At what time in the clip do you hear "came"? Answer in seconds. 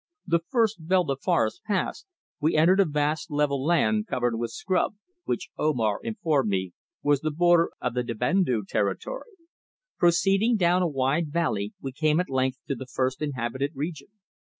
11.91-12.19